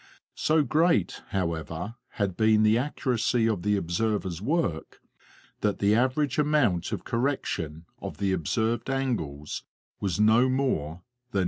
[0.33, 4.99] So great, however, had been the accuracy of the observers' work,
[5.59, 9.61] that the average amount of correction of the observed angles
[9.99, 11.03] was no more
[11.33, 11.39] than 0.